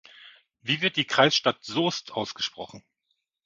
[0.63, 2.83] Wie wird die Kreisstadt "Soest" ausgesprochen?